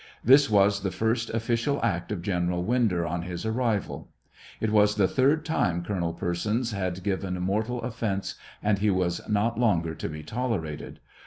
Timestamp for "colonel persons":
5.83-6.71